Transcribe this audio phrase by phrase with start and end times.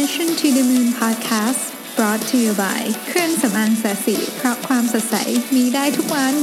[0.00, 1.62] Mission to the Moon Podcast
[1.96, 5.16] brought to you by เครื่องสำอางแสสีเพราะความสดใส
[5.54, 6.34] มีได้ทุกวัน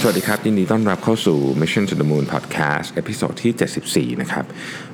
[0.00, 4.44] สวัสดีครับ ยินดีต้อนรับเข้าสู่ Mission to the Moon Podcast เอพิโซดที่ 74 นะครับ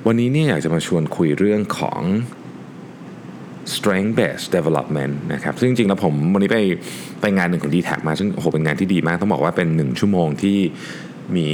[0.07, 2.01] วันนี้เนี่ยอยากจะมาชวนคุยเรื่องของ
[3.75, 6.59] strength based development นะครับ ซึ่งจริงๆ แล้วผมวันนี้ไป
[7.21, 10.59] ไปงานหนึ่งของ d t แทมา ซึ่งโอ้โหเป็นงานที่ดีมาก ต้องบอกว่าเป็น1ชั่วโมงที่
[11.37, 11.49] มี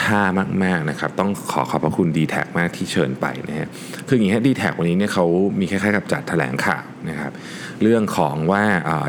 [0.00, 0.22] ค่า
[0.64, 3.68] มากๆนะครับ ต้องขอขอบพระคุณ d t แทมากที่เชิญไปนะฮะ
[4.08, 5.26] คืออย่างนี้ฮะ d t แทวันนี้เนี่ยเขา
[5.60, 7.32] มีคล้ายๆกับจัดแถลงข่าวนะครับ
[7.82, 8.64] เรื่องของว่า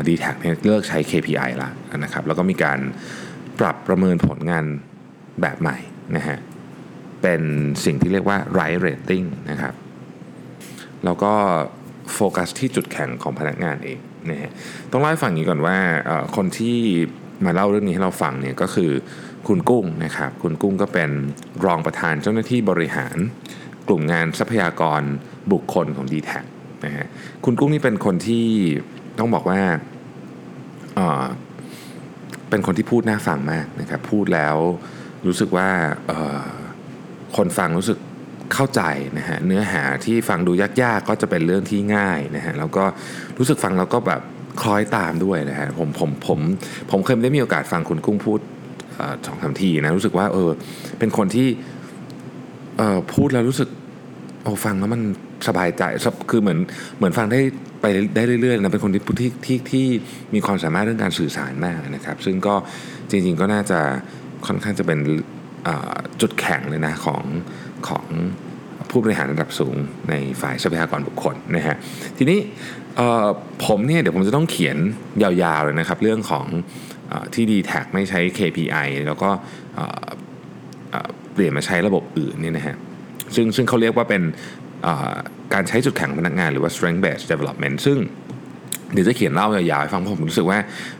[0.08, 1.70] ดีแท็เนี่ยเลิกใช้ KPI ละ
[2.04, 2.78] นะครับ แล้วก็มีการ
[3.60, 4.64] ปรับประเมินผลงาน
[5.40, 5.76] แบบใหม่
[6.16, 6.38] นะฮะ
[7.22, 7.42] เป็น
[7.84, 9.74] สิ่งที่เรียกว่า right rating นะครับ
[11.04, 11.32] แล้วก็
[12.14, 13.98] โฟกัสที่จุดแข็งของพนักงานเอง
[14.30, 14.50] นะฮะ
[14.92, 15.78] ต้องเล่าให้ฟังอย่างนี้ก่อนว่า
[16.36, 16.76] คนที่
[17.44, 18.90] มาเล่าเรื่องนี้ให้เราฟังเนี่ยก็คือ
[19.48, 21.10] คุณกุ้งนะครับ คุณกุ้งก็เป็น
[21.64, 23.16] รองประธานเจ้าหน้าที่บริหาร
[23.88, 25.02] กลุ่มงานทรัพยากร
[25.52, 26.30] บุคคลของ d t แท
[26.84, 27.06] นะฮะ
[27.44, 28.46] คุณกุ้งนี่เป็นคนที่
[29.18, 29.60] ต้องบอกว่า
[30.96, 31.24] เออ
[32.50, 34.56] เป็นคนที่พูดน่าฟังมากนะครับ พูดแล้ว
[35.26, 35.68] รู้สึกว่า
[37.36, 37.98] คนฟังรู้สึก
[38.54, 38.82] เข้าใจ
[39.18, 42.84] นะฮะเนื้อหาที่ฟังดูยากๆ ก็จะเป็นเรื่องที่ง่ายนะฮะแล้วก็
[43.38, 44.20] รู้สึกฟังแล้วก็แบบ
[44.62, 46.38] คล้อยตามด้วยนะฮะผมผมผม
[46.90, 48.40] ผมเคยได้มีโอกาสฟังคุณกุ้งพูด
[49.26, 50.50] สองสามทีนะรู้สึกว่าเออ
[50.98, 51.48] เป็นคนที่
[52.78, 53.68] เออพูดแล้วรู้สึก
[54.42, 55.02] โอ้ฟังแล้วมัน
[55.48, 55.82] สบายใจ
[56.30, 56.58] คือเหมือน
[56.96, 57.40] เหมือนฟังได้
[57.80, 57.86] ไป
[58.16, 59.86] ได้เรื่อยๆนะเป็นคนที่ที่ที่ที่
[60.34, 62.54] มีความสามารถเรื่องการสื่อสารมากนะครับ ซึ่งก็
[63.10, 63.80] จริง ๆ ก็น่าจะ
[64.46, 64.98] ค่อนข้างจะเป็น
[66.20, 67.22] จุดแข็งเลยนะของ
[67.88, 68.06] ของ
[68.90, 69.76] ผู้บริหารระดับสูง
[70.10, 71.76] ในฝ่ายทรัพยากรบุคคลนะฮะ
[72.18, 72.38] ทีนี้
[73.66, 74.76] ผมเนี่ยเดี๋ยวผมจะต้องเขียน
[75.22, 76.46] ยาวๆเลยนะครับ เรื่องของ
[77.34, 79.30] ที่ดีแท็ไม่ใช้ KPI แล้วก็
[81.32, 82.76] เปลี่ยนมาใช้ระบบอื่นเนี่ยนะฮะ
[83.34, 84.22] ซึ่งซึ่งเขาเรียกว่าเป็น
[85.54, 87.98] การใช้จุดแข็งพนักงานหรือว่า strength based development ซึ่ง
[88.94, 90.58] เดี๋ยวจะเขียนเล่ายาวๆให้ฟังเพราะผมรู้สึกว่า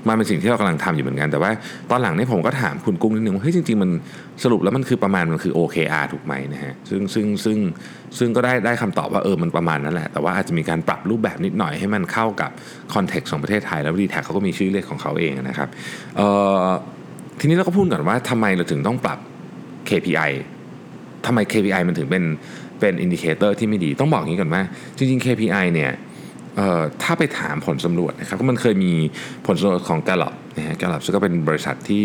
[0.08, 1.50] มันเป็นสิ่งที่เรากำลังทำอยู่เหมือนกันแต่ว่า
[1.90, 3.90] ตอนหลังเนี่ยผมก็ถามคุณกุ้งนิดนึงว่าเฮ้ยจริงๆมัน
[4.42, 7.58] สรุปแล้วมันคือประมาณมันคือ OKR ถูกไหมนะฮะซึ่งซึ่งซึ่ง
[8.18, 12.50] ซึ่งก็ได้ได้คำตอบว่าเออมันประมาณนั้นแหละ แต่ว่าอาจจะมีการปรับรูปแบบนิดหน่อยให้มันเข้ากับ
[12.94, 15.68] context ของประเทศไทย แล้ว dtac เขาก็มีชื่อเรียกของเขาเองนะครับ
[16.16, 16.28] เอ่
[16.64, 16.66] อ
[17.40, 19.18] ทีนี้เราก็พูดก่อนว่าทำไมเราถึงต้องปรับ
[19.88, 20.30] KPI
[21.26, 22.24] ทำไม KPI มันถึงเป็น
[22.80, 24.62] เป็น indicator ที่ไม่ดีต้องบอกอย่างนี้ก่อนว่า
[24.96, 25.90] จริงๆ KPI เนี่ย
[27.02, 28.92] ถ้าไปถามผลสำรวจนะครับก็มันเคยมี
[29.46, 32.04] ผลสำรวจของ Gallup นะฮะ Gallup ซึ่งก็เป็นบริษัทที่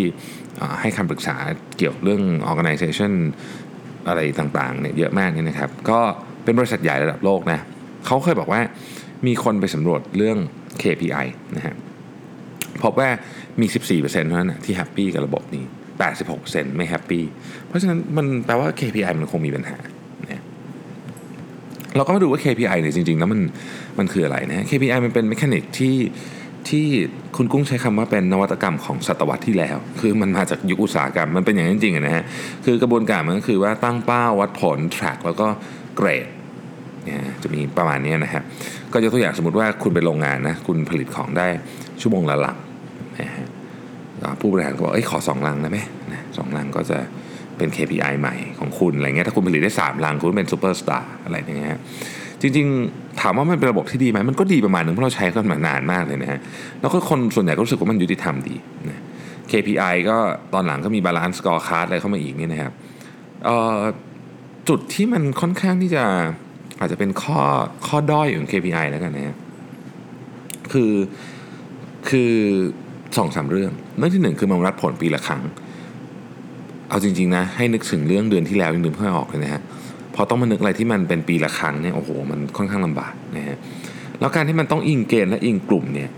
[0.81, 1.35] ให้คำปรึกษา
[1.77, 2.21] เกี่ยวเรื่อง
[2.51, 3.13] organization
[4.07, 5.99] อะไรต่างๆเนี่ยเยอะมากเนี่ยนะครับ ก็
[6.43, 7.59] เป็นบริษัทใหญ่ระดับโลกนะ
[8.05, 8.61] เขาเคยบอกว่า
[9.27, 10.37] มีคนไปสำรวจเรื่อง
[10.81, 11.75] KPI นะฮะ
[12.83, 13.09] พบว่า
[13.59, 15.63] มี 14%เท่านั้นที่ happy กับระบบนี้
[16.19, 17.23] 86%ไม่ happy
[17.67, 19.77] เพราะฉะนั้นมันแปลว่า KPI มันคงมีปัญหา
[21.95, 23.41] เราก็มาดูว่า KPI เนี่ยจริงๆ แล้วมัน
[23.99, 25.95] มันคืออะไรนะ KPI มันเป็น mechanic ที่
[26.69, 26.85] ที่
[27.37, 32.23] คุณกุ้งใช้คำว่าเป็นนวัตกรรมของศตวรรษที่แล้ว คือมันมาจากยุคอุตสาหกรรม มันเป็นอย่างนั้นจริงๆนะฮะ
[32.65, 35.47] คือกระบวนการมันก็คือว่าตั้งเป้าวัดผล track แล้วก็
[35.95, 36.27] เกรด
[37.05, 38.43] เนี่ยจะมีประมาณนี้นะฮะ
[38.93, 41.47] ก็ยกตัวอย่างสมมติว่าคุณไปโรงงานนะ คุณผลิตของได้
[42.01, 42.57] ชั่วโมงละลัง
[43.19, 43.45] นะฮะ
[44.39, 45.79] ผู้บริหารก็บอกเอ้ยขอสองลังได้ไหม
[46.11, 46.99] นะสองลังก็จะ
[47.59, 51.79] เป็น KPI ใหม่ของคุณอะไรเงี้ยถ้าคุณผลิตได้ 3 ลัง คุณเป็นซูเปอร์สตาร์อะไรอย่างเงี้ย
[52.41, 56.39] จริงๆ ถามว่ามันเป็นระบบที่ดีไหมมันก็ดีประมาณหนึ่งเพราะเราใช้กันมานานมากเลยนะฮะ
[56.81, 58.55] แล้วก็คนส่วนใหญ่ก็รู้สึกว่ามันยุติธรรมดี
[58.89, 59.01] นะ
[59.51, 60.17] KPI ก็
[60.53, 62.73] ตอนหลังก็มี balanced scorecard อะไรเข้ามาอีกนี่นะครับ
[64.69, 66.03] จุดที่มันค่อนข้างที่จะ
[66.79, 67.37] อาจจะเป็นข้อ
[67.87, 69.37] ข้อด้อยของ KPI แล้วกันนะฮะ
[70.71, 70.93] คือ
[72.09, 72.33] คือ
[73.17, 75.43] สองสามเรื่อง เรื่องที่หนึ่งคือมันวัดผลปีละครั้ง
[76.89, 79.61] เอาจริงๆนะให้นึกถึงเรื่องเดือนที่แล้วยังนึกไม่ออกเลยนะฮะ
[80.15, 83.57] พอต้องมานึกอะไรที่มันเป็นปีละครั้งเนี่ยโอ้โหมันค่อนข้างลำบากนะฮะ
[84.19, 86.09] แล้วการที่มันต้องอิงเกณฑ์และอิงกลุ่มเนี่ย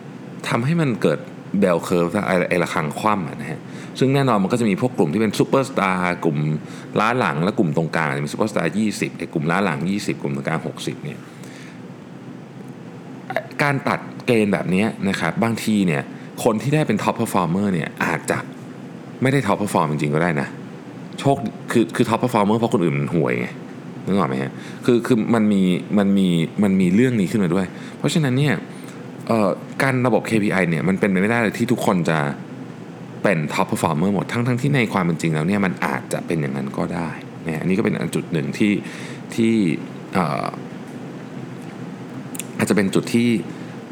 [0.47, 1.19] ทำให้มันเกิด
[1.59, 3.59] bell curve ไอ้ไอ้ระฆังคว่ำนะฮะ
[3.99, 6.37] ซึ่งแน่นอนมันก็จะมีพวกกลุ่มที่เป็นซูเปอร์สตาร์กลุ่ม
[6.99, 11.17] ล้าหลังและกลุ่มตรงกลางจะมีซูเปอร์สตาร์ยี่สิบไอ้กลุ่มล้าหลัง 20 กลุ่มตรงกลาง 60เนี่ย
[13.61, 16.01] การตัดเกณฑ์แบบนี้นะครับบางทีเนี่ย
[16.43, 18.37] คนที่ได้เป็น top performer เนี่ยอาจจะ
[19.21, 20.47] ไม่ได้ top perform จริงๆก็ได้นะ
[21.21, 21.37] โชค
[21.71, 23.47] คือคือ top performer เพราะคนอื่นห่วยไง
[24.05, 24.51] นึกออกไหมฮะ
[24.85, 25.61] คือคือมันมี
[25.97, 26.27] มันมี
[26.63, 27.65] มันมีเรื่องนี้ขึ้นมาด้วย
[27.97, 28.53] เพราะฉะนั้นเนี่ย
[29.83, 32.19] การระบบ KPI เนี่ยมันเป็นไปไม่ได้เลยที่ทุกคนจะ
[33.23, 37.09] เป็น top performer หมดทั้งทั้งที่ในความเป็นจริงแล้วเนี่ยมันอาจจะเป็นอย่างนั้นก็ได้
[37.47, 38.73] นะอันนี้ก็เป็นจุดหนึ่งที่
[39.35, 39.53] ที่
[40.13, 40.45] เอ่อ
[42.57, 43.27] อาจจะเป็นจุดที่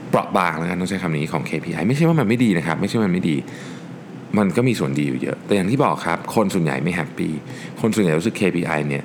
[0.09, 3.35] เปราะบางแล้วกันต้องใช้คำนี้ของ KPI ไม่ใช่ว่ามันไม่ดีนะครับ ไม่ใช่ว่ามันไม่ดี
[4.37, 7.33] มันก็มีส่วนดีอยู่เยอะ แต่อย่างที่บอกครับ คนส่วนใหญ่ไม่แฮปปี้
[7.81, 9.03] คนส่วนใหญ่รู้สึก KPI เนี่ย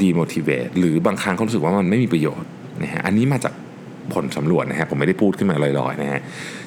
[0.00, 2.48] demotivate หรือบางครั้งเขารู้สึกว่ามันไม่มีประโยชน์
[2.82, 3.54] นะฮะ อันนี้มาจาก
[4.14, 6.20] ผลสำรวจนะฮะ ผมไม่ได้พูดขึ้นมาลอยๆนะฮะ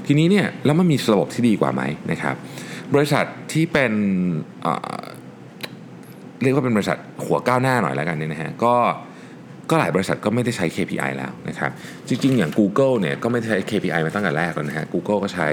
[0.07, 1.81] ทีนี้เนี่ยแล้วมันมีระบบที่ดีกว่าไหม
[2.12, 2.36] นะครับ
[2.95, 3.94] บริษัทที่เป็น
[6.44, 8.75] เรียกว่าเป็นบริษัทหัวก้าวหน้าหน่อยแล้วกันเนี่ยนะฮะ ก็
[9.69, 11.71] ก็หลายบริษัทก็ไม่ได้ใช้ KPI แล้วนะครับ
[12.07, 15.50] จริง ๆ อย่าง Google เนี่ยก็ไม่ใช้ KPI มาตั้งแต่แรกแล้วนะฮะ Google ก็ใช้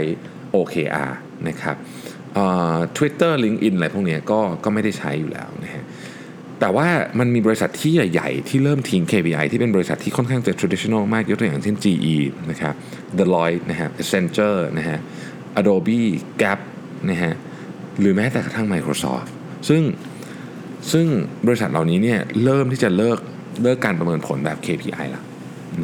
[0.55, 1.11] OKR
[1.49, 1.77] นะครับ
[2.35, 5.85] เอ่อ Twitter LinkedIn อะไรพวกนี้ก็ก็ไม่ได้ใช้อยู่แล้วนะฮะ
[6.61, 6.89] แต่ว่า
[7.19, 12.17] มันมีบริษัทที่ใหญ่ๆ ที่เริ่มทิ้ง KPI ที่เป็นบริษัทที่ค่อนข้างจะ traditional มากยกตัวอย่างเช่น GE
[12.51, 12.75] นะครับ
[13.19, 14.99] Deloitte นะฮะ Accenture นะฮะ
[15.61, 16.01] Adobe
[16.41, 16.59] Gap
[17.11, 17.35] นะฮะ
[18.01, 19.29] หรือแม้แต่กระทั่ง Microsoft
[19.69, 19.83] ซึ่ง
[20.93, 21.07] ซึ่ง
[21.47, 23.19] บริษัทเหล่านี้เนี่ยเริ่มที่จะเลิก
[23.63, 25.25] เลิกการประเมินผลแบบ KPI แล้ว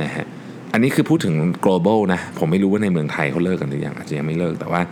[0.03, 0.27] นะฮะ
[0.73, 4.83] อันนี้คือพูดถึง global นะ ผมไม่รู้ว่าในเมืองไทยเขาเลิกกันหรือยังอาจจะยังไม่เลิกแต่ว่า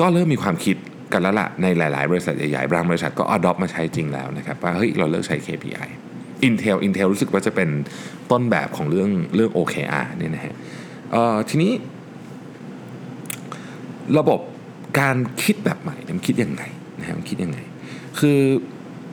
[0.00, 0.76] ก็เริ่มมีความคิด
[1.12, 5.88] กันแล้วล่ะในหลาย ๆ บริษัทใหญ่ๆบางบริษัทก็ adopt มาใช้จริงแล้วนะครับว่าเฮ้ยเราเลิกใช้ KPI
[6.46, 7.68] Intel Intel รู้สึกว่าจะเป็น
[8.30, 10.54] ต้นแบบของเรื่องเรื่อง OKR เนี่ยนะฮะ
[11.48, 11.72] ทีนี้
[14.18, 14.40] ระบบ
[15.00, 16.62] การคิดแบบใหม่มันคิดยังไง
[17.00, 17.58] นะฮะมันคิดยังไง
[18.18, 18.38] คือ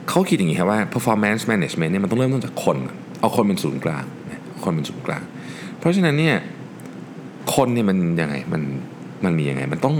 [0.08, 2.76] เขาคิดอย่างนี้ครับว่า performance management เนี่ยมันต้องเริ่มต้นจากคน
[3.20, 5.22] เอาคนเป็นศูนย์กลางนะคนเป็นศูนย์กลาง
[5.78, 6.36] เพราะฉะนั้นเนี่ย
[7.54, 8.62] คนเนี่ยมันยังไงมัน
[9.24, 9.96] มันมียังไง มันต้อง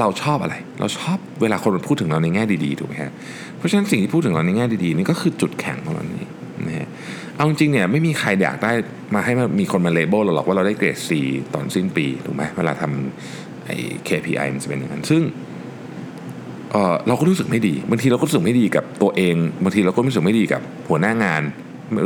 [0.00, 3.12] เราชอบอะไร เราชอบเวลาคนมันพูดถึงเราในแง่ดีๆถูกไหมฮะ
[3.58, 6.26] เพราะฉะนั้นสิ่งที่พูดถึงเราในแง่ดีๆนี่ก็คือจุดแข็งของเรานี่
[6.66, 6.88] นะฮะ
[7.36, 8.72] เอาจริงๆเนี่ยไม่มีใครอยากได้
[9.14, 11.10] มาให้มีคนมาเลเบลเราหรอกว่าเราได้เกรด C
[11.54, 13.76] ตอนสิ้นปีถูกไหมเวลาทำไอ้
[14.08, 15.22] KPI มันจะเป็นอย่างนั้นซึ่ง
[16.72, 21.42] เออเราก็รู้สึกไม่ดีบางทีเราก็รู้สึกไม่ดีกับตัวเองบางทีเราก็รู้สึกไม่ดีกับหัวหน้างาน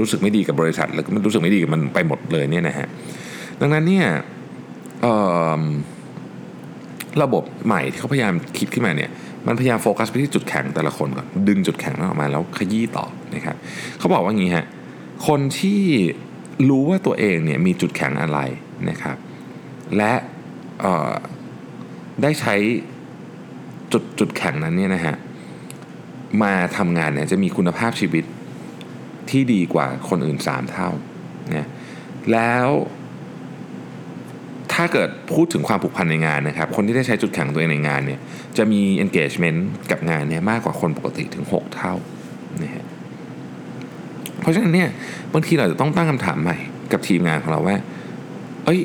[0.03, 2.89] รู้สึกไม่ดีกับบริษัทแล้วก็รู้สึกไม่ดีกับมันไปหมดเลยเนี่ยนะฮะ
[3.61, 4.07] ดังนั้นเนี่ย
[7.23, 9.11] ระบบใหม่ที่เขาพยายามคิดขึ้นมาเนี่ย
[9.47, 13.57] มันพยายามโฟกัสไปที่จุดแข็งแต่ละคนก่อนดึงจุดแข็งนั้นออกมาแล้วขยี้ต่อนะครับ
[13.99, 14.67] เขาบอกว่างี้ฮะ
[15.27, 15.83] คนที่
[16.69, 18.39] รู้ว่าตัวเองเนี่ยมีจุดแข็งอะไร
[18.91, 19.17] นะครับ
[19.97, 20.13] และ
[22.23, 22.55] ได้ใช้
[23.93, 25.17] จุดจุดแข็งนั้นเนี่ยนะฮะ
[26.43, 28.25] มาทำงานเนี่ยจะมีคุณภาพชีวิต
[29.31, 30.91] ที่ดีกว่าคนอื่น 3 เท่า
[31.51, 31.67] เนี่ย
[32.33, 32.69] แล้ว
[34.83, 38.21] ถ้าเกิดพูดถึงความผูกพันในงานนะครับ คนที่ได้ใช้จุดแข็งตัวเองในงานเนี่ย
[38.59, 39.59] จะมี engagement
[39.91, 41.95] กับงานเนี่ยมากกว่าคนปกติถึง 6 เท่า
[42.63, 42.85] นะฮะ
[44.41, 44.89] เพราะฉะนั้นเนี่ย
[45.33, 46.57] บางทีเราจะต้องตั้งคำถามใหม่
[46.93, 47.77] กับทีมงานของเราว่า
[48.65, 48.81] เอ้ย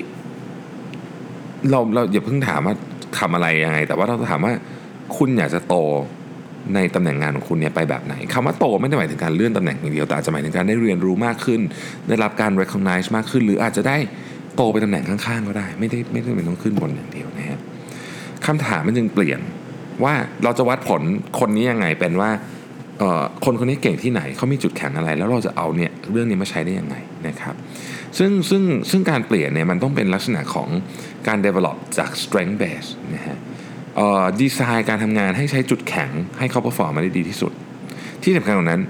[1.70, 2.76] เราเราอย่าเพิ่งถามว่า
[3.20, 4.54] ทำอะไรยังไง แต่ว่าเราจะถามว่า
[5.18, 5.76] คุณอยากจะโต
[6.76, 11.62] ในตำแหน่งงานของคุณเนี่ยไปแบบไหนคำว่าโตไม่ได้หมายถึงการเลื่อนตำแหน่งอย่างเดียวแต่อาจจะหมายถึงการได้เรียนรู้มากขึ้น
[12.08, 13.98] ได้รับการ recognize มากขึ้น หรืออาจจะได้
[14.56, 17.60] โตไปตำแหน่งข้างๆก็ได้ ไม่ได้ไม่ได้เป็นต้องขึ้นบนอย่างเดียวนะฮะ
[18.46, 19.40] คำถามมันจึงเปลี่ยน
[20.04, 20.14] ว่า
[20.44, 21.02] เราจะวัดผล
[21.40, 22.30] คนนี้ยังไงเป็นว่า
[23.46, 26.96] คนคนนี้เก่งที่ไหนเขามีจุดแข็งอะไร แล้วเราจะเอาเนี่ยเรื่องนี้มาใช้ได้ยังไง
[27.28, 27.56] นะครับ
[28.18, 30.70] ซึ่งซึ่งซึ่งการเปลี่ยนเนี่ยมันต้องเป็นลักษณะของ
[31.28, 33.38] การ develop จาก strength base นะฮะ
[34.42, 36.10] ดีไซน์การทำงานให้ใช้จุดแข็ง
[36.40, 37.52] ให้เขา perform มาได้ดีที่สุด
[38.24, 38.82] ที่สำคัญกว่านั้น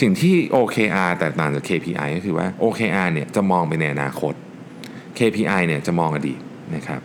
[0.00, 4.34] สิ่งที่ OKR แตกต่างจาก KPI ก็คือว่า OKR เนี่ยจะมองไปในอนาคต
[5.18, 6.38] KPI เนี่ยจะมองอดีต
[6.76, 7.00] นะครับ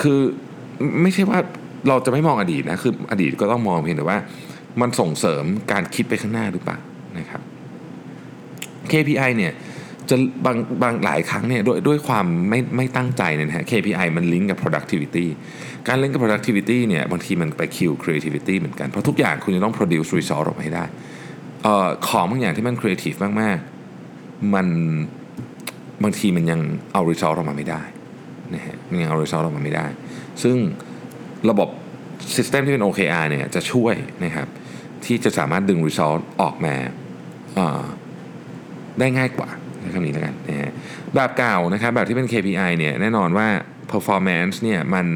[0.00, 0.20] คือ
[1.02, 1.38] ไม่ใช่ว่า
[1.88, 4.18] เราจะไม่มองอดีตนะ คืออดีตก็ต้องมองเพียงแต่ว่า
[4.80, 6.78] มันส่งเสริมการคิดไปข้างหน้าหรือเปล่า
[7.18, 7.42] นะครับ
[8.90, 9.52] KPI เนี่ย
[10.10, 10.16] จะ
[10.46, 15.26] บางบางหลายครั้งเนี่ยด้วยด้วยความไม่ไม่ตั้งใจเนี่ยนะฮะ KPI มันลิงก์กับ productivity
[15.88, 20.84] การลิงก์กับ productivity เนี่ยบางทีมันไป kill creativity เหมือนกัน เพราะทุกอย่างคุณจะต้อง produce result ออกมาให้ได้
[21.66, 23.58] ออของบางอย่างที่มัน creative มาก
[24.04, 24.66] ๆ มัน
[26.02, 26.60] บางทีมันยัง
[26.92, 27.82] เอา result ออกมาไม่ได้
[28.54, 29.86] นะฮะมันยังเอา result ออกมาไม่ได้
[30.42, 30.56] ซึ่ง
[31.50, 31.68] ระบบ
[32.36, 34.48] system ที่เป็น OKR เนี่ยจะช่วยนะครับ
[35.04, 36.74] ที่จะสามารถดึง result ออกมา
[38.98, 39.48] ได้ง่ายกว่า
[39.94, 40.72] คำนี้แล้วกันนะฮะ
[41.14, 43.46] แบบเก่านะครับแบบที่เป็น KPI เนี่ยแน่นอนว่า
[43.92, 45.06] performance เนี่ยมัน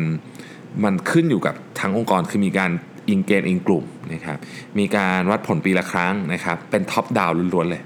[0.84, 2.70] มันขึ้นอยู่กับทั้งองค์กรคือมีการ
[3.08, 4.38] อิงเกณฑ์อิงกลุ่มนะครับ
[4.78, 7.82] มีการวัดผลปีละครั้งนะครับเป็น top down ล้วนๆเลย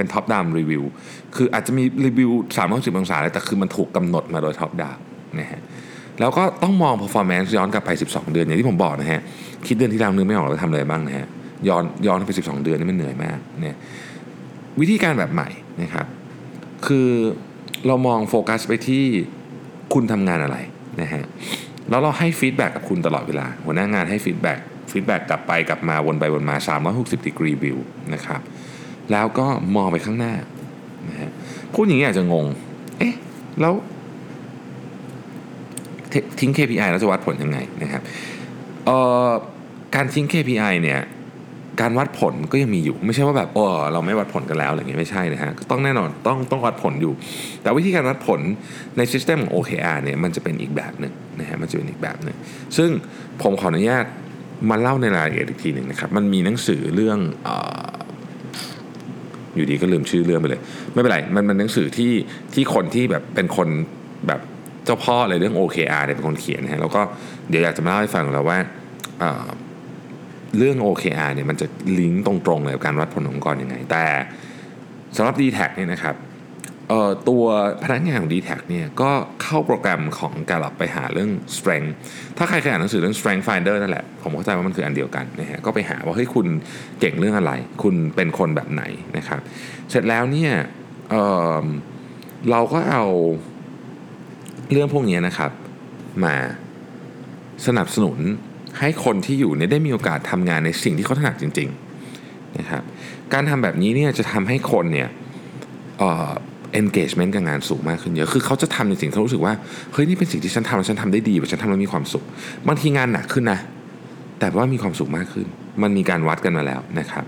[0.00, 0.82] เป็น top down review
[1.36, 2.30] คืออาจจะมีรีวิว
[2.64, 4.96] 360องศาเลยแต่คือมันถูกกำหนดมาโดย top down
[5.40, 5.60] นะฮะ
[6.20, 9.20] แล้วก็ต้องมอง performance ย้อนกลับไป 12 เดือน อย่างที่ผมบอกนะฮะ
[9.66, 11.26] คิดเดือนที่แล้วนึกไม่ออกเราทำอะไรบ้างนะฮะ
[11.68, 13.76] ย้อนย้อนไป 12 เดือนนี่มันเหนื่อยมากเนี่ย
[14.80, 15.48] วิธีการแบบใหม่
[15.82, 16.06] นะครับ
[16.86, 17.08] คือ
[17.86, 19.04] เรามองโฟกัสไปที่
[19.94, 20.56] คุณทำงานอะไร
[21.00, 21.24] นะฮะ
[21.90, 24.58] แล้วเราให้ feedback กับคุณตลอดเวลา หัวหน้างานให้ feedback
[24.90, 26.56] feedback กลับไปกลับมาวนไปวนมา
[26.90, 27.78] 360 degree review
[28.14, 28.40] นะครับ
[29.12, 30.34] แล้วก็มองไปข้างหน้า
[31.08, 31.30] นะฮะ
[31.74, 32.46] พูดอย่างนี้อาจจะงง
[32.98, 33.14] เอ๊ะ
[33.60, 33.74] แล้ว
[36.40, 38.02] ทิ้ง KPI แล้วจะวัดผลยังไงนะครับ
[38.86, 39.30] เอ่อ
[39.94, 41.00] การทิ้ง KPI เนี่ย
[41.80, 47.12] การวัดผลก็ยังมีอยู่ ไม่ใช่ว่าแบบโอ้เราไม่วัดผลกันแล้วอะไรเงี้ยไม่ใช่นะฮะต้องแน่นอนต้องต้องวัดผลอยู่
[47.62, 48.40] แต่วิธีการวัดผล
[48.96, 52.36] ในซิสเต็มของ OKR เนี่ยมันจะเป็นอีกแบบหนึ่งนะฮะมันจะเป็นอีกแบบหนึ่ง
[52.76, 52.90] ซึ่ง
[53.42, 54.04] ผมขออนุญาต
[54.70, 57.50] มาเล่าในรายละเอียดอีกทีหนึ่งนะครับ มันมีหนังสือเรื่องเอ
[59.54, 60.60] อยู่ดีก็ลืมชื่อเรื่องไปเลย
[60.92, 62.12] ไม่เป็นไร มันมันหนังสือที่
[62.54, 63.68] ที่คนที่แบบเป็นคน
[64.26, 64.40] แบบ
[64.84, 67.02] เจ้าพ่อเลยเรื่อง OKR เนี่ยเป็นคนเขียนนะฮะแล้วก็
[67.48, 68.58] เดี๋ยวอยากจะมาเล่าให้ฟังแล้วว่า
[70.58, 71.66] เรื่อง OKR เนี่ยมันจะ
[71.98, 74.04] ลิงก์ตรงๆเลยกับการวัดผลององค์กรยังไง แต่
[75.16, 76.14] สำหรับ d t แทเนี่ยนะครับ
[77.28, 77.44] ตัว
[77.84, 79.10] พนักงานของ d t แทเนี่ยก็
[79.42, 81.92] เข้าโปรแกรมของการลับไปหาเรื่อง strength
[82.38, 86.46] ถ้าใครเคยอ่านหนังสือเรื่อง strength finder นั่นแหละ ผมเข้าใจว่ามันคืออันเดียวกันนะฮะก็ไปหาว่าเฮ้ยคุณ
[87.00, 88.82] เก่งเรื่องอะไร คุณเป็นคนแบบไหน
[89.16, 89.40] นะครับ
[89.90, 90.52] เสร็จแล้วเนี่ย
[91.10, 93.04] เเราก็เอา
[94.70, 95.50] เรื่องพวกนี้นะครับ
[96.24, 96.36] มา
[97.66, 98.18] สนับสนุน
[98.78, 102.82] ให้คนที่อยู่เนี่ยได้มีโอกาสทำงานในสิ่งที่เขาถนัดจริงๆนะครับ
[103.32, 105.08] การทำแบบนี้เนี่ยจะทำให้คนเนี่ย
[105.98, 106.02] เ
[106.80, 109.54] engagement กับงานสูงมากขึ้นเยอะ คือเขาจะทำในสิ่งที่เขารู้สึกว่า
[109.92, 112.24] เฮ้ย นี่เป็นสิ่งที่ฉันทำแล้วฉันทำได้ดีว่าฉันทำแล้วมีความสุข
[112.66, 113.60] บางทีงานหนักขึ้นนะ
[114.40, 115.46] แต่ว่ามีความสุขมากขึ้น
[115.82, 117.24] มันมีการวัดกันมาแล้วนะครับ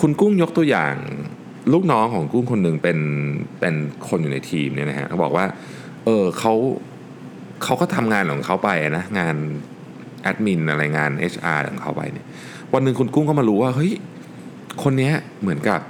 [0.00, 0.94] คุณกุ้งยกตัวอย่าง
[1.72, 2.98] ลูกน้องของกุ้งคนหนึ่งเป็น
[3.60, 3.74] เป็น
[4.08, 5.44] คนอยู่ในทีมเนี่ยนะฮะเขาบอกว่า
[6.04, 6.54] เออเขา
[7.64, 9.36] เขาก็ทำงานของเขาไปนะงาน
[10.22, 12.26] แอดมินอะไรงาน HR ของเขาไปเนี่ย
[12.74, 13.92] วันหนึ่งคุณกุ้งก็มารู้ว่าเฮ้ย
[14.84, 15.10] คนนี้
[15.42, 15.80] เหมือนกับ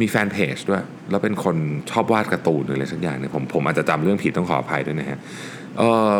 [0.00, 1.56] มีแฟนเพจด้วย แล้วเป็นคน
[1.90, 5.18] ชอบวาดการ์ตูนอะไรสักอย่างเนี่ยผมผมอาจจะจำเรื่องผิดต้องขออภัยด้วยนะฮะ
[5.78, 6.14] เออ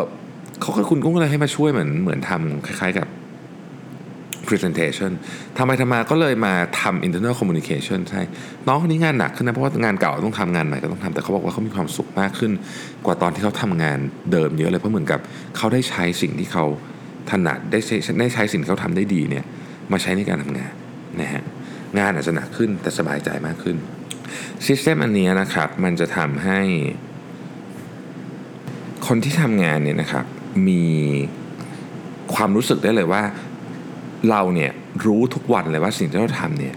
[0.60, 3.08] เขาคุณกุ้งก็เลยให้มาช่วยเหมือนเหมือนทำคล้ายๆกับ
[4.48, 5.10] presentation
[5.58, 8.22] ทำไมทำมาก็เลยมาทำ internal communication ใช่
[8.66, 12.52] น้องคนนี้งานหนักขึ้นนะ เพราะว่างานเก่าต้องทำงานใหม่ก็ต้องทำ แต่เขาบอกว่าเขามีความสุขมากขึ้น
[13.06, 13.98] กว่าตอนที่เขาทำงาน
[14.32, 15.20] เดิมเยอะเลย เพราะเหมือนกับ
[15.56, 16.64] เขาได้ใช้สิ่งที่เขา
[17.30, 19.44] ถนัด ได้ใช้ได้ใช้สิ่งที่เขาทำได้ดีเนี่ย
[19.92, 20.72] มาใช้ในการทำงาน
[21.20, 21.42] นะฮะ
[21.98, 23.76] งานอาจจะหนักขึ้นแต่สบายใจมากขึ้น
[24.66, 26.60] ซิสเต็มอันนี้นะครับ มันจะทำให้
[29.06, 30.24] คนที่ทำงานเนี่ยนะครับ
[30.68, 30.84] มี
[32.34, 33.22] ความรู้สึกได้เลยว่า
[34.30, 34.70] เราเนี่ย
[35.06, 36.74] รู้ทุกวันเลยว่าสิ่งที่เราทำเนี่ย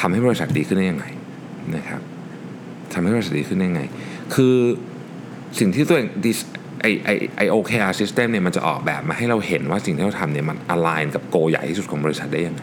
[0.00, 1.06] ทำให้บริษัทดีขึ้นได้ยังไง
[1.76, 2.00] นะครับ
[2.92, 3.82] ทำให้บริษัทดีขึ้นได้ยังไง
[4.34, 4.56] คือ
[5.58, 6.08] สิ่งที่ตัวเอง
[6.82, 12.62] ไอไอไอ OKR system เนี่ยมันจะออกแบบมาให้เราเห็นว่าสิ่งที่เราทำเนี่ยมันอ l ล g n กับโกใหญ่ที่สุดของบริษัทได้ยังไง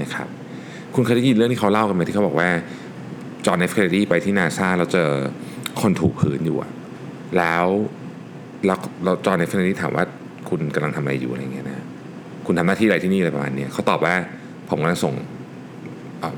[0.00, 0.28] นะครับ
[0.94, 2.48] คุณเคยได้ยินเรื่องที่เขาเล่ากันไหมที่เขาบอกว่า
[3.46, 5.08] จอห์นเอฟเคเนดีไปที่นาซาเราเจอ
[5.80, 6.70] คนถูพื้นอยู่อะ
[7.36, 7.66] แล้ว
[8.66, 10.04] แล้วเราจอห์นเอฟเคเนดีถามว่า
[10.48, 11.84] คุณกำลังทำอะไรอยู่อะไรเงี้ยนะ
[12.46, 14.14] คุณทำหน้าที่อะไรที่นี่อะไรประมาณนี้เขาตอบว่า
[14.68, 15.14] ผมกำลังส่ง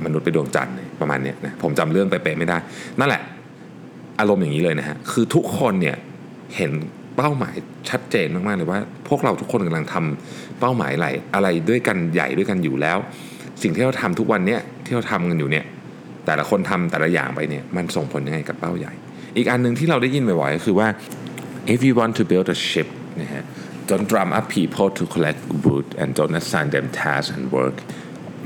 [0.05, 2.59] มนุษย์ไปดวงจันทร์ประมาณนี้นะผมจำเรื่องไปเป๊ะไม่ได้
[3.01, 3.23] นั่นแหละ
[4.21, 5.97] อารมณ์อย่างนี้เลยนะฮะคือทุกคนเนี่ย
[6.57, 6.73] เห็น
[7.17, 7.55] เป้าหมาย
[7.91, 12.99] ชัดเจนมากๆเลยว่า พวกเราทุกคนกำลังทำเป้าหมายอะไรอะไรด้วยกันใหญ่ด้วยกันอยู่แล้ว
[13.63, 15.65] สิ่งที่เราทำทุกวันเนี้ยที่เราทำกันอยู่เนี่ย
[16.27, 18.93] แต่ละคนทำแต่ละอย่างไปเนี่ยมันส่งผลยังไงกับเป้าใหญ่
[19.37, 20.89] อีกอันหนึ่งที่เราได้ยินบ่อยๆก็คือว่า
[21.75, 22.89] if you want to build a ship
[23.23, 23.45] นะฮะ
[23.91, 27.77] Don't drum up people to collect wood and don't assign them tasks and work,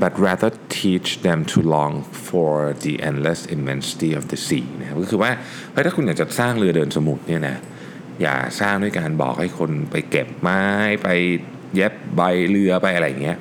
[0.01, 1.93] but rather teach them to long
[2.27, 5.31] for the endless immensity of the sea นะครับก็คือว่า
[5.71, 7.57] เฮ้ยถ้าคุณอยากจะสร้างเรือเดินสมุทรเนี่ยนะ
[8.21, 10.63] อย่าสร้างด้วยการบอกให้คนไปเก็บไม้
[11.03, 11.09] ไป
[11.75, 13.37] เย็บใบเรือไปอะไรเงี้ย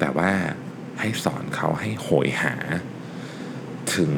[0.00, 0.30] แต่ว่า
[1.00, 2.54] ให้สอนเขาให้โหยหา
[3.94, 4.12] ถึง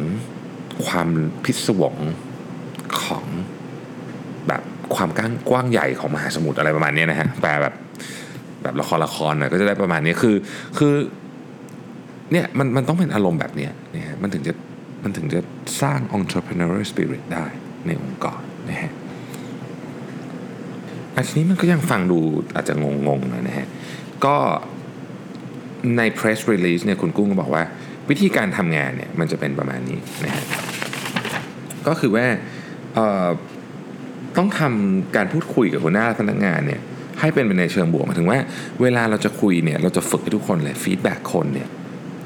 [0.86, 1.08] ความ
[1.44, 1.96] พิศวง
[3.02, 3.24] ของ
[4.48, 4.62] แบบ
[4.94, 7.74] ความกว้างกว้างใหญ่ของมหาสมุทรอะไรประมาณนี้นะฮะแปลแบบ
[8.62, 10.36] แบบละครละครนะก็จะได้ประมาณนี้คือ
[10.78, 10.94] คือ
[12.32, 14.54] เนี่ยมันมันต้องเป็นอารมณ์แบบนี้เนี่ยมันถึงจะ
[15.02, 15.40] มันถึงจะ
[15.82, 17.46] สร้าง entrepreneurial spirit ได้
[17.86, 18.92] ในองค์กรนะฮะ
[21.16, 22.18] อันนี้มันก็ยังฟังดู
[22.54, 23.68] อาจจะงงๆนะฮะ
[24.24, 24.36] ก็
[25.98, 27.62] ใน press release เนี่ยคุณกุ้งก็บอกว่า
[28.10, 30.44] วิธีการทำงานเนี่ยมันจะเป็นประมาณนี้นะฮะ
[31.86, 32.26] ก็คือว่า
[34.36, 36.80] ต้องทำการพูดคุยกับหัวหน้าพนักงานเนี่ย
[37.20, 38.38] ให้เป็นไปในเชิงบวกหมายถึงว่า
[38.82, 41.68] เวลาเราจะคุยเนี่ยเราจะฝึกให้ทุกคนเลย feedback คนเนี่ย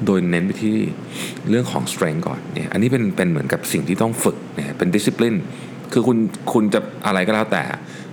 [0.05, 0.77] โดยเน้นไปที่
[1.49, 5.37] เรื่องของ strength ก่อนเนี่ยอันนี้เป็นเป็นเหมือนกับสิ่งที่ต้องฝึกเนี่ยเป็น discipline
[5.93, 6.17] คือคุณ
[6.53, 7.63] คุณจะอะไรก็แล้วแต่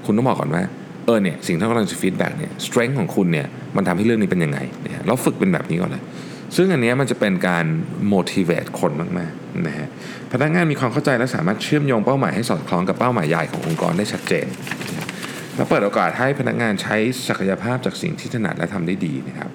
[0.04, 0.62] คุณต้องบอกก่อนว่า
[1.06, 3.46] เออเนี่ยสิ่งที่กำลังจะ feedback เนี่ย strength ของคุณเนี่ย
[3.76, 6.02] มันทำให้เรื่องนี้เป็นยังไงเนี่ยเราฝึกเป็นแบบนี้ก่อนเลย
[6.56, 7.64] ซึ่งอันนี้มันจะเป็นการ
[8.12, 9.88] motivate คนมากๆนะฮะ
[10.32, 14.46] พนักงานมีความเข้าใจและสามารถเชื่อมโยงเป้าหมายให้สอดคล้องกับเป้าหมายใหญ่ขององค์กรได้ชัดเจน
[15.56, 16.96] และเปิดโอกาสให้พนักงานใช้
[17.28, 19.50] ศักยภาพจากสิ่งที่ถนัดและทำได้ดีนะครับ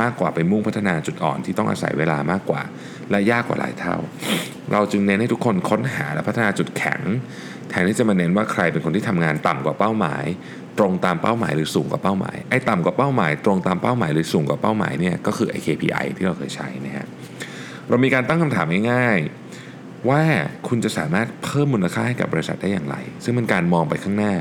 [0.00, 2.62] มากกว่าไปมุ่งพัฒนาจุดอ่อนที่ต้องอาศัยเวลามากกว่า
[3.10, 3.96] และยากกว่าหลายเท่า
[4.72, 7.00] เราจึงเน้นให้ทุกคนค้นหาและพัฒนาจุดแข็ง
[7.68, 10.24] แทนที่จะมาเน้นว่าใครเป็นคนที่ทำงานต่ำกว่าเป้าหมาย
[10.78, 17.06] ตรงตามเป้าหมายหรือสูงกว่าเป้าหมายไอ้ต่ำกว่าเป้าหมาย ตรงตามเป้าหมายหรือสูงกว่าเป้าหมายเนี่ยก็คือไอ้ KPI ที่เราเคยใช้นะฮะ
[17.88, 20.22] เรามีการตั้งคำถามง่ายๆว่า
[20.68, 24.32] คุณจะสามารถเพิ่มมูลค่าให้กับบริษัทได้อย่างไร ซึ่งเป็นการมองไปข้างหน้า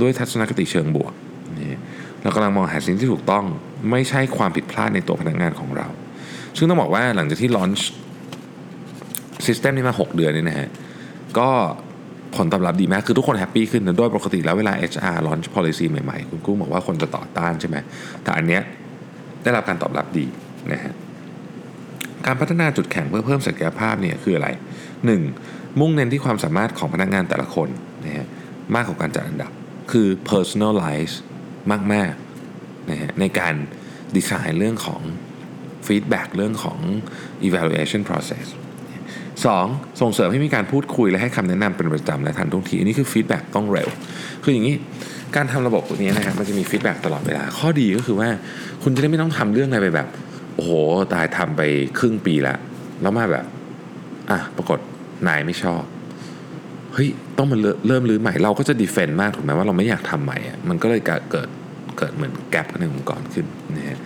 [0.00, 1.12] ด้วยทัศนคติเชิงบวก
[1.58, 1.78] นี่
[2.22, 3.44] เรากำลังมองหาสิ่งที่ถูกต้อง
[3.90, 5.86] ไม่ใช่ความผิดพลาดในตัวพนักงานของเรา
[6.56, 7.90] ซึ่งต้องบอกว่าหลังจากที่ลอนช์
[9.46, 10.68] ซิสเต็มนี้มา 6 เดือนนี่นะฮะ
[11.38, 11.48] ก็
[12.36, 17.76] ผลตอบรับดีมาก คือทุกคนแฮปปี้ขึ้นนะโดยปกติแล้วเวลา HR launch policy ใหม่ๆ คุณกุ้งบอกว่าคนจะต่อต้านใช่ไหม
[18.22, 18.62] แต่อันเนี้ย
[19.42, 20.26] ได้รับการตอบรับดี
[20.72, 20.92] นะฮะ
[22.26, 24.48] การพัฒนาจุดแข็งเพื่อเพิ่มศักยภาพเนี่ยคืออะไร
[25.14, 25.80] 1.
[25.80, 27.68] มุ่งเน้นที่ความสามารถของพนักงานแต่ละคน
[28.04, 28.26] นะฮะ
[28.74, 29.52] มากกว่าการจัดอันดับ
[29.92, 31.14] คือ personalize
[31.92, 33.54] มากๆนะฮะในการ
[34.16, 35.02] ดีไซน์เรื่องของ
[35.86, 36.78] feedback เรื่องของ
[37.48, 38.46] evaluation process
[39.38, 40.00] 2.
[40.00, 43.88] ส่งเสริมให้มีการพูดคุยและให้คำแนะนำเป็นประจำและทันท่วงที อันนี้คือ feedback ต้องเร็ว
[44.42, 44.76] คืออย่างนี้
[45.36, 48.28] การทำระบบตัวนี้นะครับมันจะมี feedback ตลอดเวลา ข้อดีก็คือว่า
[48.82, 50.08] คุณจะได้ไม่ต้องทำเรื่องอะไรไปแบบ
[50.54, 50.70] โอ้โห
[51.12, 51.62] ตายทำไป
[51.98, 52.58] ครึ่งปีแล้ว
[53.02, 53.46] แล้วมาแบบ
[54.30, 54.78] อะ ปรากฏ
[55.28, 55.82] นายไม่ชอบ
[56.94, 57.08] เฮ้ย
[57.38, 57.56] ต้องมา
[57.86, 61.48] เริ่มรื้อใหม่ เราก็จะ defend มากถูกไหมว่าเราไม่อยากทำใหม่อะมันก็เลยเกิด
[61.98, 63.98] เกิดเหมือน gap ในองค์กรขึ้นนะฮะ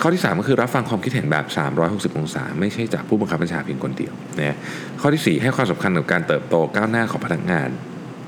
[0.00, 1.46] ข้อที่ 3 ก็คือรับฟังความคิดเห็นแบบ
[1.82, 4.56] 360 องศา ไม่ใช่จากผู้บังคับบัญชาเพียงคนเดียวนะ
[5.00, 7.68] ข้อที่ 4 ให้ความสำคัญกับการเติบโตก้าวหน้าของพนักงาน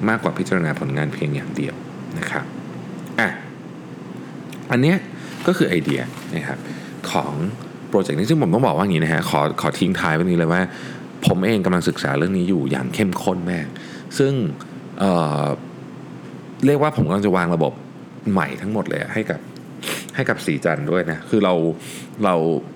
[0.08, 1.75] มากกว่าพิจารณาผลงานเพียงอย่างเดียว
[2.18, 2.44] นะครับ
[3.20, 3.28] อะ
[4.70, 4.96] อันเนี้ย
[5.46, 6.00] ก็คือไอเดีย
[6.34, 6.58] นะครับ
[7.10, 7.32] ของ
[7.88, 10.60] โปรเจกต์นี้ซึ่งผมต้องบอกว่าอย่างนี้นะฮะขอขอทิ้งท้ายไว้นี้เลยว่า
[11.26, 13.66] ผมเองกำลังศึกษาเรื่องนี้อยู่อย่างเข้มข้นมาก
[14.18, 14.32] ซึ่ง
[14.98, 17.72] เเรียกว่าผมกำลังจะวางระบบ
[18.33, 19.40] ใหม่ทั้งหมดเลยให้กับ
[20.14, 21.54] ให้กับสีจันด้วยนะ คือเรา
[22.25, 22.35] เรา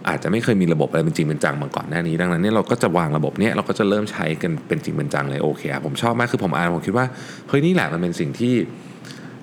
[0.09, 7.07] อาจจะไม่เคยมีระบบอะไรเป็นจริงเป็นจังมาก่อนหน้านี้ ดังนั้นเนี่ยเราก็จะวางระบบเนี้ยเราก็จะเริ่มใช้กันเป็นจริงเป็นจังเลยโอเคผมชอบมากคือผมอ่านผมคิดว่า
[7.49, 8.55] เฮ้ยนี่แหละมันเป็นสิ่งที่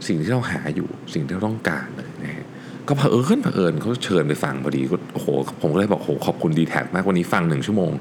[0.08, 2.48] สิ่งที่เราหาอยู่สิ่งที่เราต้องการเลยนะฮะ
[2.88, 5.28] ก็เผอิญเผอิญเขาเชิญไปฟังพอดีก็โอ้โห
[5.62, 7.92] ผมก็เลยบอกโอ้โหขอบคุณดีแท็มากวันนี้ฟังหนึ่งชั่วโมง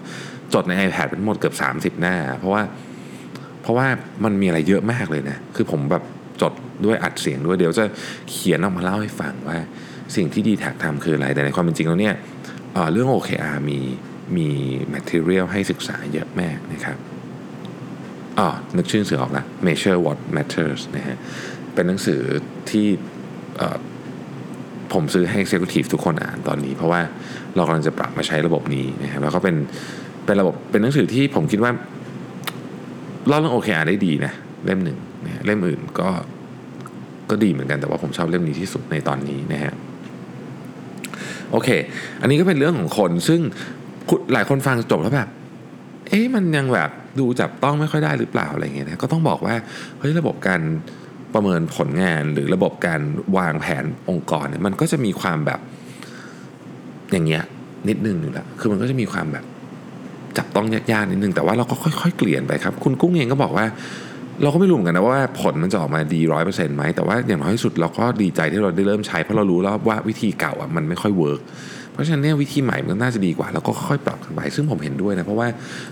[0.54, 2.62] จดใน iPad เป็นหมดเกือบ 30 หน้า เพราะว่า
[3.62, 3.86] เพราะว่า
[4.24, 6.04] มันมีอะไรเยอะมากเลยนะ คือผมแบบ
[6.42, 6.52] จด
[6.84, 7.84] ด้วยอัดเสียงด้วยเดี๋ยวจะ
[8.30, 9.58] เขียนออกมาเล่าให้ฟังว่า
[10.16, 12.14] สิ่งที่ดีแท็ทำคืออะไรแต่ในความเป็นจริงแล้วเนี่ย
[12.92, 13.78] เรื่อง OKR มี
[14.36, 14.48] มี
[14.94, 16.98] material ให้ศึกษาเยอะแม่นะครับ
[18.38, 21.16] อ๋อนึกชื่อเสือออกละ measure what matters นะฮะ
[21.74, 22.20] เป็นหนังสือ
[22.70, 22.86] ที่
[24.92, 27.00] ผมซื้อให้ executive ทุกคนอ่านตอนนี้ เพราะว่า
[27.56, 29.56] เรากำลังจะปรับมาใช้ระบบนี้นะครับแล้วก็เป็น
[30.26, 31.72] เป็นระบบเป็นหนังสือที่ผมคิดว่า
[33.28, 34.32] เล่าเรื่อง OKR ได้ดีนะ
[34.64, 36.08] เล่มหนึ่งนะเล่มอื่นก็
[37.30, 39.74] ก็ดีเหมือนกันแต่ว่าผมชอบเล่มนี้ที่สุดในตอนนี้นะฮะ
[41.52, 41.68] โอเค
[42.20, 43.40] อันนี้ก็เป็นเรื่องของคนซึ่ง
[44.32, 45.28] หลายคนฟังจบแล้วแบบ
[46.08, 49.54] เอ๊ะมันยังแบบดูจับต้องไม่ค่อยได้หรือเปล่าอะไรเงี้ยนะก็ต้องบอกว่า
[49.98, 50.60] เฮ้ยระบบการ
[51.34, 53.00] ประเมินผลงานหรือระบบการ
[53.36, 55.60] วางแผนองค์กรเนี่ยมันก็จะมีความแบบ
[57.12, 57.42] อย่างเงี้ย
[57.88, 59.44] นิดนึงอยู่แล้วคือมันก็จะมีความแบบ
[60.36, 63.66] จับต้องยากๆนิดนึงแต่ว่าเราก็ค่อย ๆ เปลี่ยนไปครับ คุณกุ้งเองก็บอกว่า
[64.42, 71.40] เราก็ไม่รู้เหมือนกันนะว่าผลมันจะออกมาดีร้อยเปอร์เซ็นต์ไหมแต่ว่าอย่างน้อยที่สุดเราก็ดีใจที่เราได้เริ่มใช้เพราะเรารู้แล้วว่าวิธีเก่าอะมันไม่ค่อย work
[71.92, 75.48] เพราะฉะนั้นเนี่ยวิธีใหม่มันน่าจะดีกว่า แล้วก็ค่อยปรับกันไปซึ่งผมเห็นด้วยนะเพราะว่า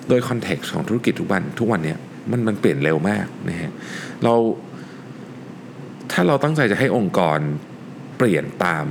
[0.08, 1.98] โดย context ของธุรกิจทุกวันทุกวันเนี่ย
[2.30, 3.70] มันมันเปลี่ยนเร็วมากนะฮะ
[4.24, 4.34] เรา
[6.12, 7.38] ถ้าเราตั้งใจจะให้องค์กร
[8.18, 8.86] เปลี่ยนตาม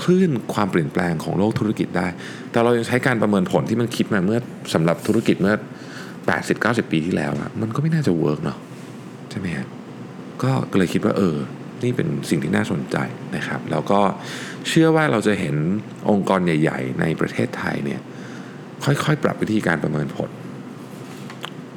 [0.00, 2.06] คลื่นความเปลี่ยนแปลงของโลกธุรกิจได้
[2.50, 4.38] แต่เรายังใช้การประเมินผลที่มันคิดมาเมื่อ
[4.74, 5.54] สำหรับธุรกิจเมื่อ
[6.32, 8.58] 80-90 ปีที่แล้วอะมันก็ไม่น่าจะ work เนาะ
[9.30, 9.66] ใช่ไหมฮะ
[10.72, 11.36] ก็เลยคิดว่าเออ
[11.82, 12.96] นี่เป็นสิ่งที่น่าสนใจ
[13.36, 14.00] นะครับ แล้วก็
[14.68, 15.56] เชื่อว่าเราจะเห็น
[16.10, 18.00] องค์กรใหญ่ ๆ ในประเทศไทยเนี่ย
[18.84, 20.30] ค่อยๆ ปรับวิธีการประเมินผล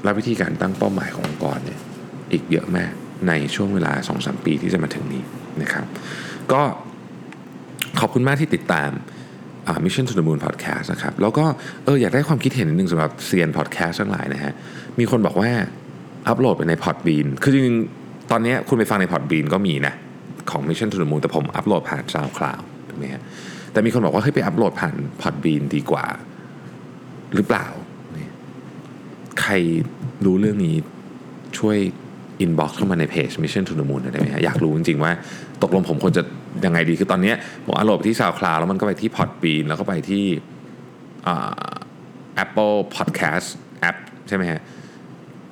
[0.03, 1.79] และวิธีการตั้งเป้าหมายขององค์กรเนี่ย
[2.31, 2.91] อีกเยอะมาก
[3.27, 5.23] ในช่วงเวลา 2-3 ปีที่จะมาถึงนี้
[5.61, 5.85] นะครับ
[6.51, 6.61] ก็
[7.99, 8.89] ขอบคุณมากที่ติดตาม
[9.85, 11.45] Mission to the Moon Podcast นะครับ แล้วก็
[11.85, 14.53] เอออยากได้ความคิดเห็นนิดนึงสำหรับเซียนพอดแคสต์ทั้งหลายนะฮะ
[14.99, 15.51] มีคนบอกว่า
[16.27, 19.93] อัปโหลดไปใน Podbean คือจริงๆ ตอนนี้คุณไปฟังใน Podbean ก็มีนะ
[20.51, 23.21] ของ Mission to the Moon แต่ผมอัปโหลดผ่าน SoundCloud ถูกไหมฮะ
[23.71, 26.05] แต่มีคนบอกว่าให้ไปอัปโหลดผ่าน Podbean ดีกว่า
[27.35, 27.67] หรือเปล่า
[29.41, 29.53] ใคร
[30.25, 30.75] รู้เรื่องนี้
[31.57, 31.77] ช่วย
[32.41, 35.11] inbox เข้ามาในเพจ Mission to the Moon ได้ไหมฮะอยากรู้จริงๆว่า
[35.63, 36.23] ตกลงผมควรจะ
[36.65, 37.33] ยังไงดีคือตอนนี้
[37.65, 40.25] ผมอัปโหลดที่ SoundCloud แล้วมันก็ไปที่ Podbean แล้วก็ไปที่
[42.43, 43.47] Apple Podcast
[43.79, 43.97] แอป
[44.27, 44.61] ใช่ไหมฮะ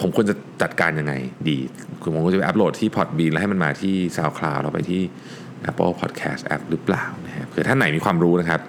[0.02, 1.14] ผมควรจะจัดการยังไง
[1.50, 1.58] ดี
[2.02, 5.02] คือผมควรจะไปอัปโหลดที่ Podbean แล้วให้มันมาที่ SoundCloud แล้วไปที่
[5.70, 8.62] Apple Podcast App หรือเปล่านะฮะเผื่อท่านไหนมีความรู้นะครับ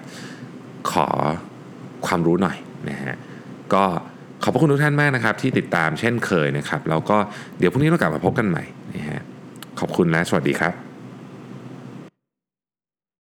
[0.92, 1.06] ขอ
[2.06, 2.56] ความรู้หน่อย
[2.90, 3.14] นะฮะ
[3.74, 3.84] ก็
[4.46, 7.16] ขอบพระคุณทุกท่านมากนะครับ ที่ติดตามเช่นเคยนะครับ แล้วก็
[7.58, 9.22] เดี๋ยวพรุ่งนี้เรากลับมาพบกันใหม่นะฮะ
[9.80, 10.85] ขอบคุณและสวัสดีครับ